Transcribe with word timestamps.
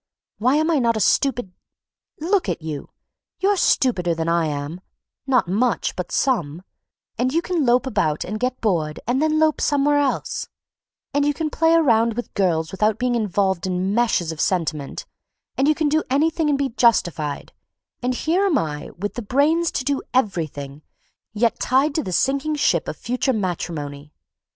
Why 0.39 0.55
am 0.55 0.71
I 0.71 0.79
not 0.79 0.97
a 0.97 0.99
stupid—? 0.99 1.51
Look 2.19 2.49
at 2.49 2.63
you; 2.63 2.89
you're 3.39 3.55
stupider 3.55 4.15
than 4.15 4.27
I 4.27 4.47
am, 4.47 4.81
not 5.27 5.47
much, 5.47 5.95
but 5.95 6.11
some, 6.11 6.63
and 7.19 7.31
you 7.31 7.39
can 7.43 7.67
lope 7.67 7.85
about 7.85 8.23
and 8.23 8.39
get 8.39 8.59
bored 8.61 8.99
and 9.05 9.21
then 9.21 9.37
lope 9.37 9.61
somewhere 9.61 9.99
else, 9.99 10.47
and 11.13 11.23
you 11.23 11.35
can 11.35 11.51
play 11.51 11.75
around 11.75 12.15
with 12.15 12.33
girls 12.33 12.71
without 12.71 12.97
being 12.97 13.13
involved 13.13 13.67
in 13.67 13.93
meshes 13.93 14.31
of 14.31 14.41
sentiment, 14.41 15.05
and 15.55 15.67
you 15.67 15.75
can 15.75 15.87
do 15.87 16.01
anything 16.09 16.49
and 16.49 16.57
be 16.57 16.69
justified—and 16.69 18.15
here 18.15 18.43
am 18.47 18.57
I 18.57 18.89
with 18.97 19.13
the 19.13 19.21
brains 19.21 19.69
to 19.73 19.83
do 19.83 20.01
everything, 20.15 20.81
yet 21.31 21.59
tied 21.59 21.93
to 21.93 22.01
the 22.03 22.11
sinking 22.11 22.55
ship 22.55 22.87
of 22.87 22.97
future 22.97 23.33
matrimony. 23.33 24.13